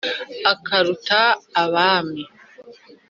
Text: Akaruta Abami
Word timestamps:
Akaruta 0.51 1.21
Abami 1.63 2.23